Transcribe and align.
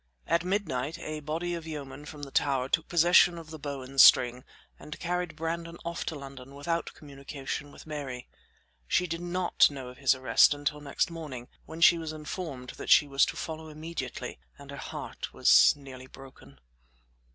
At 0.25 0.43
midnight 0.43 0.97
a 0.97 1.19
body 1.19 1.53
of 1.53 1.67
yeomen 1.67 2.05
from 2.05 2.23
the 2.23 2.31
tower 2.31 2.67
took 2.69 2.87
possession 2.87 3.37
of 3.37 3.51
the 3.51 3.59
Bow 3.59 3.83
and 3.83 4.01
String, 4.01 4.43
and 4.79 4.99
carried 4.99 5.35
Brandon 5.35 5.77
off 5.85 6.05
to 6.07 6.15
London 6.15 6.55
without 6.55 6.95
communication 6.95 7.71
with 7.71 7.85
Mary. 7.85 8.27
She 8.87 9.05
did, 9.05 9.21
not 9.21 9.69
know 9.69 9.89
of 9.89 9.99
his 9.99 10.15
arrest 10.15 10.55
until 10.55 10.81
next 10.81 11.11
morning, 11.11 11.49
when 11.67 11.81
she 11.81 11.99
was 11.99 12.13
informed 12.13 12.71
that 12.77 12.89
she 12.89 13.05
was 13.05 13.27
to 13.27 13.37
follow 13.37 13.69
immediately, 13.69 14.39
and 14.57 14.71
her 14.71 14.77
heart 14.77 15.35
was 15.35 15.75
nearly 15.75 16.07
broken. 16.07 16.57